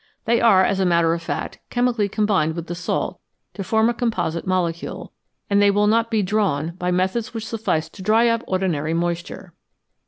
[0.25, 3.19] They are, as a matter of fact, chemically combined with the salt
[3.53, 5.11] to form a composite molecule,
[5.47, 9.53] and they will not be drawn by methods which suffice to dry up ordinary moisture.